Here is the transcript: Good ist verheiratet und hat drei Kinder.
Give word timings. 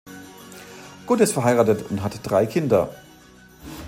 Good 1.05 1.19
ist 1.19 1.33
verheiratet 1.33 1.91
und 1.91 2.01
hat 2.01 2.21
drei 2.27 2.47
Kinder. 2.47 2.89